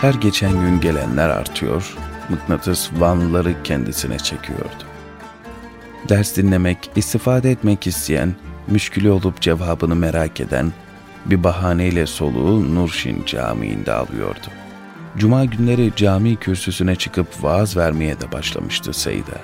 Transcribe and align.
Her 0.00 0.14
geçen 0.14 0.52
gün 0.52 0.80
gelenler 0.80 1.28
artıyor, 1.28 1.96
mıknatıs 2.28 2.90
Vanlıları 2.98 3.62
kendisine 3.62 4.18
çekiyordu. 4.18 4.84
Ders 6.08 6.36
dinlemek, 6.36 6.90
istifade 6.96 7.50
etmek 7.50 7.86
isteyen, 7.86 8.34
müşkülü 8.66 9.10
olup 9.10 9.40
cevabını 9.40 9.96
merak 9.96 10.40
eden, 10.40 10.72
bir 11.26 11.44
bahaneyle 11.44 12.06
soluğu 12.06 12.74
Nurşin 12.74 13.24
Camii'nde 13.26 13.92
alıyordu. 13.92 14.46
Cuma 15.16 15.44
günleri 15.44 15.92
cami 15.96 16.36
kürsüsüne 16.36 16.96
çıkıp 16.96 17.44
vaaz 17.44 17.76
vermeye 17.76 18.20
de 18.20 18.32
başlamıştı 18.32 18.92
Seyda. 18.92 19.38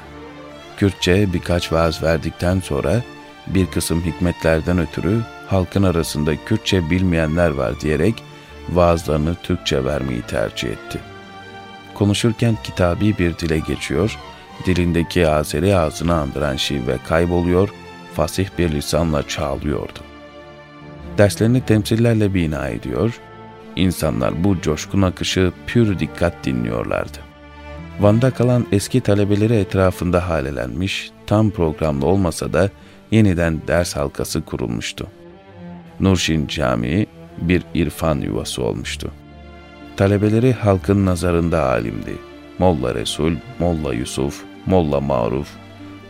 Kürtçe 0.76 1.32
birkaç 1.32 1.72
vaaz 1.72 2.02
verdikten 2.02 2.60
sonra 2.60 3.02
bir 3.46 3.66
kısım 3.66 4.02
hikmetlerden 4.04 4.78
ötürü 4.78 5.20
halkın 5.48 5.82
arasında 5.82 6.36
Kürtçe 6.44 6.90
bilmeyenler 6.90 7.50
var 7.50 7.80
diyerek 7.80 8.22
vaazlarını 8.68 9.34
Türkçe 9.42 9.84
vermeyi 9.84 10.22
tercih 10.22 10.68
etti. 10.68 10.98
Konuşurken 11.94 12.56
kitabi 12.64 13.18
bir 13.18 13.38
dile 13.38 13.58
geçiyor, 13.58 14.18
dilindeki 14.66 15.28
Azeri 15.28 15.76
ağzını 15.76 16.14
andıran 16.14 16.56
şive 16.56 16.98
kayboluyor, 17.08 17.68
fasih 18.14 18.48
bir 18.58 18.70
lisanla 18.70 19.28
çağlıyordu. 19.28 19.98
Derslerini 21.18 21.60
temsillerle 21.60 22.34
bina 22.34 22.68
ediyor, 22.68 23.20
insanlar 23.76 24.44
bu 24.44 24.60
coşkun 24.60 25.02
akışı 25.02 25.52
pür 25.66 25.98
dikkat 25.98 26.44
dinliyorlardı. 26.44 27.18
Van'da 28.00 28.30
kalan 28.30 28.66
eski 28.72 29.00
talebeleri 29.00 29.54
etrafında 29.54 30.28
halelenmiş, 30.28 31.10
tam 31.26 31.50
programlı 31.50 32.06
olmasa 32.06 32.52
da 32.52 32.70
yeniden 33.10 33.60
ders 33.68 33.96
halkası 33.96 34.42
kurulmuştu. 34.44 35.06
Nurşin 36.00 36.46
Camii 36.46 37.06
bir 37.38 37.62
irfan 37.74 38.18
yuvası 38.18 38.62
olmuştu. 38.62 39.10
Talebeleri 39.96 40.52
halkın 40.52 41.06
nazarında 41.06 41.62
alimdi. 41.62 42.16
Molla 42.58 42.94
Resul, 42.94 43.32
Molla 43.58 43.94
Yusuf, 43.94 44.42
Molla 44.66 45.00
Maruf, 45.00 45.48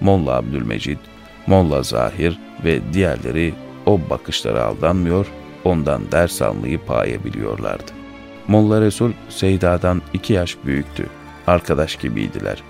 Molla 0.00 0.32
Abdülmecid, 0.32 0.98
Molla 1.46 1.82
Zahir 1.82 2.38
ve 2.64 2.80
diğerleri 2.92 3.54
o 3.86 4.00
bakışlara 4.10 4.64
aldanmıyor, 4.64 5.26
ondan 5.64 6.12
ders 6.12 6.42
almayı 6.42 6.78
payebiliyorlardı. 6.78 7.92
Molla 8.48 8.80
Resul 8.80 9.12
Seyda'dan 9.28 10.02
iki 10.12 10.32
yaş 10.32 10.56
büyüktü. 10.64 11.06
Arkadaş 11.46 11.96
gibiydiler. 11.96 12.62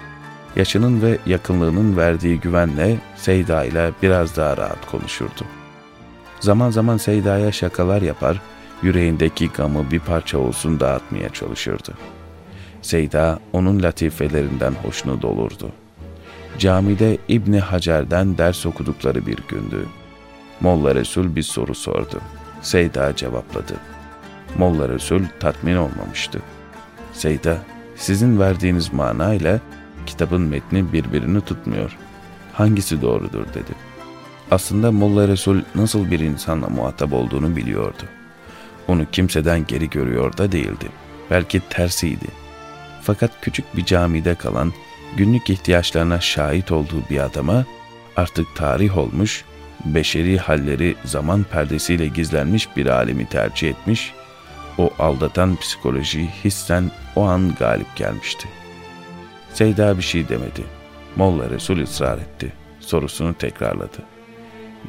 Yaşının 0.56 1.03
ve 1.03 1.19
yakınlığının 1.27 1.97
verdiği 1.97 2.41
güvenle 2.41 2.97
Seyda 3.16 3.64
ile 3.64 3.91
biraz 4.03 4.36
daha 4.36 4.56
rahat 4.56 4.86
konuşurdu. 4.86 5.44
Zaman 6.41 6.70
zaman 6.70 6.97
Seyda'ya 6.97 7.53
şakalar 7.53 8.03
yapar, 8.03 8.41
yüreğindeki 8.83 9.48
gamı 9.48 9.91
bir 9.91 10.01
parça 10.01 10.39
olsun 10.39 10.81
dağıtmaya 10.81 11.28
çalışırdı. 11.28 11.95
Seyda 12.83 13.39
onun 13.53 13.83
latifelerinden 13.83 14.73
hoşnut 14.73 15.25
olurdu. 15.25 15.73
Camide 16.59 17.19
İbni 17.28 17.61
Hacer'den 17.61 18.39
ders 18.39 18.67
okudukları 18.67 19.27
bir 19.27 19.39
gündü. 19.48 19.87
Molla 20.61 20.95
Resul 20.95 21.37
bir 21.37 21.43
soru 21.43 21.75
sordu. 21.75 22.20
Seyda 22.62 23.17
cevapladı. 23.17 23.75
Molla 24.59 24.89
Resul 24.89 25.23
tatmin 25.41 25.77
olmamıştı. 25.77 26.43
Seyda, 27.12 27.59
sizin 27.97 28.41
verdiğiniz 28.41 28.93
manayla 28.93 29.61
kitabın 30.06 30.43
metni 30.43 30.93
birbirini 30.93 31.41
tutmuyor. 31.41 31.97
Hangisi 32.53 33.03
doğrudur 33.03 33.47
dedi. 33.55 33.86
Aslında 34.50 34.92
Molla 34.92 35.28
Resul 35.28 35.61
nasıl 35.75 36.11
bir 36.11 36.20
insanla 36.20 36.69
muhatap 36.69 37.12
olduğunu 37.12 37.56
biliyordu. 37.56 38.02
Onu 38.88 39.11
kimseden 39.12 39.66
geri 39.66 39.91
görüyor 39.91 40.36
da 40.36 40.53
değildi. 40.53 40.88
Belki 41.30 41.61
tersiydi. 41.70 42.27
Fakat 43.03 43.30
küçük 43.42 43.77
bir 43.77 43.84
camide 43.84 44.34
kalan, 44.34 44.72
günlük 45.16 45.50
ihtiyaçlarına 45.50 46.21
şahit 46.21 46.72
olduğu 46.72 47.03
bir 47.10 47.19
adama 47.19 47.65
artık 48.16 48.56
tarih 48.56 48.98
olmuş, 48.98 49.44
beşeri 49.84 50.38
halleri 50.38 50.97
zaman 51.04 51.42
perdesiyle 51.42 52.06
gizlenmiş 52.06 52.76
bir 52.76 52.87
alemi 52.87 53.28
tercih 53.28 53.71
etmiş, 53.71 54.12
o 54.78 54.91
aldatan 54.98 55.56
psikoloji 55.56 56.28
hissen 56.44 56.91
o 57.16 57.22
an 57.22 57.54
galip 57.59 57.97
gelmişti. 57.97 58.48
Seyda 59.54 59.98
bir 59.98 60.03
şey 60.03 60.28
demedi. 60.28 60.65
Molla 61.16 61.50
Resul 61.50 61.78
ısrar 61.78 62.19
etti. 62.19 62.53
Sorusunu 62.81 63.34
tekrarladı. 63.34 64.16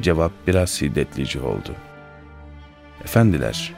Cevap 0.02 0.32
biraz 0.48 0.82
hiddetlici 0.82 1.40
oldu. 1.40 1.76
Efendiler, 3.04 3.74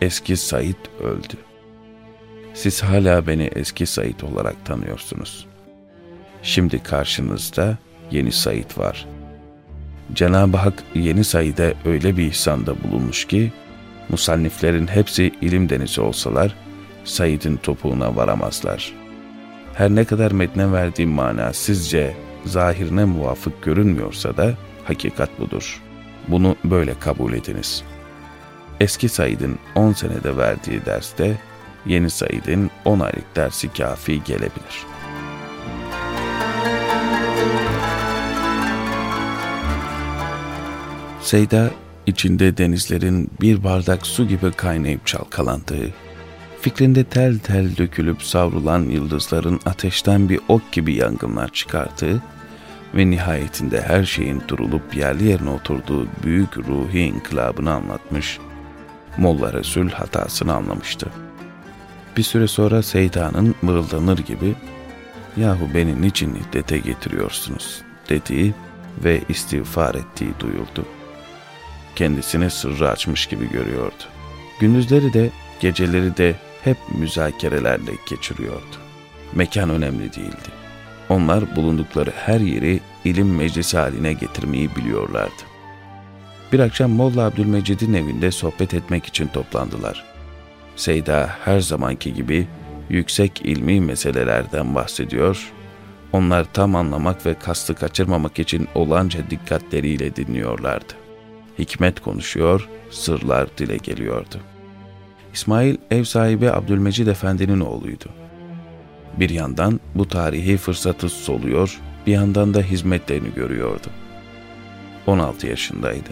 eski 0.00 0.36
Said 0.36 1.00
öldü. 1.00 1.36
Siz 2.54 2.82
hala 2.82 3.26
beni 3.26 3.44
eski 3.44 3.86
Said 3.86 4.20
olarak 4.20 4.66
tanıyorsunuz. 4.66 5.46
Şimdi 6.42 6.82
karşınızda 6.82 7.76
yeni 8.10 8.32
Said 8.32 8.78
var. 8.78 9.06
Cenab-ı 10.14 10.56
Hak 10.56 10.84
yeni 10.94 11.24
Said'e 11.24 11.74
öyle 11.84 12.16
bir 12.16 12.26
ihsanda 12.26 12.82
bulunmuş 12.82 13.24
ki, 13.24 13.52
musanniflerin 14.08 14.86
hepsi 14.86 15.32
ilim 15.40 15.68
denizi 15.68 16.00
olsalar, 16.00 16.54
Said'in 17.04 17.56
topuğuna 17.56 18.16
varamazlar. 18.16 18.92
Her 19.74 19.90
ne 19.90 20.04
kadar 20.04 20.32
metne 20.32 20.72
verdiğim 20.72 21.10
mana 21.10 21.52
sizce 21.52 22.16
zahirine 22.44 23.04
muvafık 23.04 23.62
görünmüyorsa 23.62 24.36
da 24.36 24.54
hakikat 24.84 25.40
budur. 25.40 25.80
Bunu 26.28 26.56
böyle 26.64 26.98
kabul 26.98 27.32
ediniz.'' 27.32 27.92
Eski 28.82 29.08
Said'in 29.08 29.58
10 29.74 29.92
senede 29.92 30.36
verdiği 30.36 30.84
derste 30.84 31.38
yeni 31.86 32.10
Said'in 32.10 32.70
10 32.84 33.00
aylık 33.00 33.36
dersi 33.36 33.72
kafi 33.72 34.24
gelebilir. 34.24 34.86
Seyda 41.20 41.70
içinde 42.06 42.56
denizlerin 42.56 43.30
bir 43.40 43.64
bardak 43.64 44.06
su 44.06 44.28
gibi 44.28 44.52
kaynayıp 44.52 45.06
çalkalandığı, 45.06 45.90
fikrinde 46.60 47.04
tel 47.04 47.38
tel 47.38 47.76
dökülüp 47.76 48.22
savrulan 48.22 48.82
yıldızların 48.82 49.60
ateşten 49.66 50.28
bir 50.28 50.40
ok 50.48 50.72
gibi 50.72 50.94
yangınlar 50.94 51.48
çıkarttığı 51.48 52.22
ve 52.94 53.10
nihayetinde 53.10 53.82
her 53.82 54.04
şeyin 54.04 54.42
durulup 54.48 54.96
yerli 54.96 55.24
yerine 55.24 55.50
oturduğu 55.50 56.08
büyük 56.24 56.58
ruhi 56.58 57.00
inkılabını 57.00 57.72
anlatmış 57.72 58.38
Molla 59.16 59.52
Resul 59.52 59.88
hatasını 59.88 60.54
anlamıştı. 60.54 61.06
Bir 62.16 62.22
süre 62.22 62.48
sonra 62.48 62.82
Seyda'nın 62.82 63.54
mırıldanır 63.62 64.18
gibi 64.18 64.54
''Yahu 65.36 65.68
beni 65.74 66.02
niçin 66.02 66.34
hiddete 66.34 66.78
getiriyorsunuz?'' 66.78 67.82
dediği 68.08 68.54
ve 69.04 69.20
istiğfar 69.28 69.94
ettiği 69.94 70.30
duyuldu. 70.40 70.86
Kendisini 71.96 72.50
sırrı 72.50 72.90
açmış 72.90 73.26
gibi 73.26 73.50
görüyordu. 73.50 74.04
Gündüzleri 74.60 75.12
de 75.12 75.30
geceleri 75.60 76.16
de 76.16 76.34
hep 76.64 76.76
müzakerelerle 76.98 77.92
geçiriyordu. 78.10 78.76
Mekan 79.34 79.70
önemli 79.70 80.12
değildi. 80.12 80.61
Onlar 81.12 81.56
bulundukları 81.56 82.10
her 82.10 82.40
yeri 82.40 82.80
ilim 83.04 83.36
meclisi 83.36 83.78
haline 83.78 84.12
getirmeyi 84.12 84.76
biliyorlardı. 84.76 85.42
Bir 86.52 86.60
akşam 86.60 86.90
Molla 86.90 87.22
Abdülmecid'in 87.22 87.94
evinde 87.94 88.30
sohbet 88.30 88.74
etmek 88.74 89.06
için 89.06 89.26
toplandılar. 89.26 90.04
Seyda 90.76 91.30
her 91.44 91.60
zamanki 91.60 92.14
gibi 92.14 92.46
yüksek 92.88 93.42
ilmi 93.44 93.80
meselelerden 93.80 94.74
bahsediyor, 94.74 95.52
onlar 96.12 96.44
tam 96.52 96.76
anlamak 96.76 97.26
ve 97.26 97.34
kastı 97.34 97.74
kaçırmamak 97.74 98.38
için 98.38 98.68
olanca 98.74 99.30
dikkatleriyle 99.30 100.16
dinliyorlardı. 100.16 100.92
Hikmet 101.58 102.00
konuşuyor, 102.00 102.68
sırlar 102.90 103.58
dile 103.58 103.76
geliyordu. 103.76 104.36
İsmail 105.34 105.76
ev 105.90 106.04
sahibi 106.04 106.50
Abdülmecid 106.50 107.06
Efendi'nin 107.06 107.60
oğluydu. 107.60 108.08
Bir 109.16 109.30
yandan 109.30 109.80
bu 109.94 110.08
tarihi 110.08 110.56
fırsatı 110.56 111.08
soluyor, 111.08 111.80
bir 112.06 112.12
yandan 112.12 112.54
da 112.54 112.60
hizmetlerini 112.60 113.34
görüyordu. 113.34 113.86
16 115.06 115.46
yaşındaydı. 115.46 116.10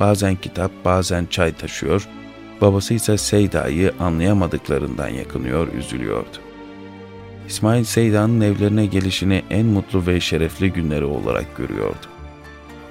Bazen 0.00 0.36
kitap, 0.36 0.70
bazen 0.84 1.26
çay 1.26 1.52
taşıyor, 1.52 2.08
babası 2.60 2.94
ise 2.94 3.18
Seyda'yı 3.18 3.92
anlayamadıklarından 4.00 5.08
yakınıyor, 5.08 5.72
üzülüyordu. 5.72 6.36
İsmail 7.48 7.84
Seyda'nın 7.84 8.40
evlerine 8.40 8.86
gelişini 8.86 9.42
en 9.50 9.66
mutlu 9.66 10.06
ve 10.06 10.20
şerefli 10.20 10.72
günleri 10.72 11.04
olarak 11.04 11.56
görüyordu. 11.56 12.06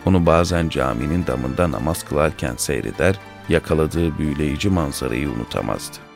Onu 0.05 0.25
bazen 0.25 0.69
caminin 0.69 1.27
damında 1.27 1.71
namaz 1.71 2.03
kılarken 2.03 2.53
seyreder, 2.57 3.19
yakaladığı 3.49 4.17
büyüleyici 4.17 4.69
manzarayı 4.69 5.29
unutamazdı. 5.29 6.06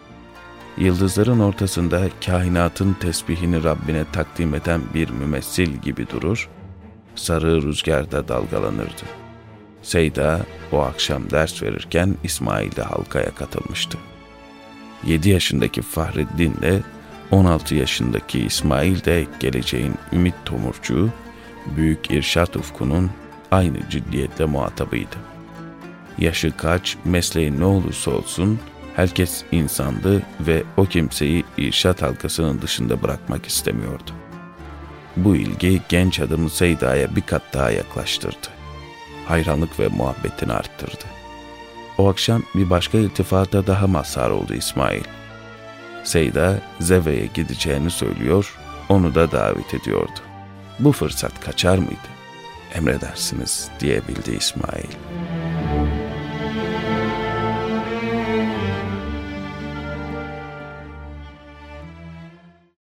Yıldızların 0.77 1.39
ortasında 1.39 2.01
kainatın 2.25 2.93
tesbihini 2.93 3.63
Rabbine 3.63 4.05
takdim 4.13 4.55
eden 4.55 4.81
bir 4.93 5.09
mümessil 5.09 5.69
gibi 5.69 6.09
durur, 6.09 6.49
sarı 7.15 7.61
rüzgarda 7.61 8.27
dalgalanırdı.'' 8.27 9.21
Seyda 9.81 10.41
o 10.71 10.79
akşam 10.79 11.29
ders 11.31 11.63
verirken 11.63 12.15
İsmail 12.23 12.75
de 12.75 12.81
halkaya 12.81 13.35
katılmıştı. 13.35 13.97
7 15.03 15.29
yaşındaki 15.29 15.81
Fahreddin 15.81 16.55
de 16.61 16.79
16 17.31 17.75
yaşındaki 17.75 18.39
İsmail 18.39 19.03
de 19.03 19.27
geleceğin 19.39 19.95
ümit 20.13 20.35
tomurcuğu, 20.45 21.09
büyük 21.75 22.11
irşat 22.11 22.55
ufkunun 22.55 23.11
aynı 23.51 23.89
ciddiyetle 23.89 24.45
muhatabıydı. 24.45 25.15
Yaşı 26.17 26.57
kaç, 26.57 26.97
mesleği 27.05 27.59
ne 27.59 27.65
olursa 27.65 28.11
olsun 28.11 28.59
herkes 28.95 29.43
insandı 29.51 30.21
ve 30.39 30.63
o 30.77 30.85
kimseyi 30.85 31.45
irşat 31.57 32.01
halkasının 32.01 32.61
dışında 32.61 33.03
bırakmak 33.03 33.45
istemiyordu. 33.45 34.11
Bu 35.17 35.35
ilgi 35.35 35.81
genç 35.89 36.19
adamı 36.19 36.49
Seyda'ya 36.49 37.15
bir 37.15 37.21
kat 37.21 37.41
daha 37.53 37.71
yaklaştırdı. 37.71 38.47
Hayranlık 39.25 39.79
ve 39.79 39.87
muhabbetini 39.87 40.53
arttırdı. 40.53 41.05
O 41.97 42.09
akşam 42.09 42.43
bir 42.55 42.69
başka 42.69 42.97
iltifata 42.97 43.67
daha 43.67 43.87
mazhar 43.87 44.29
oldu 44.29 44.53
İsmail. 44.53 45.03
Seyda 46.03 46.61
Zeve'ye 46.79 47.25
gideceğini 47.33 47.91
söylüyor, 47.91 48.55
onu 48.89 49.15
da 49.15 49.31
davet 49.31 49.73
ediyordu. 49.73 50.19
Bu 50.79 50.91
fırsat 50.91 51.39
kaçar 51.39 51.77
mıydı? 51.77 52.11
Emredersiniz 52.73 53.69
diyebildi 53.79 54.31
İsmail. 54.31 54.91